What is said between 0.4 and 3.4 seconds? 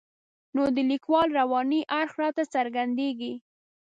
نو د لیکوال رواني اړخ راته څرګندېږي.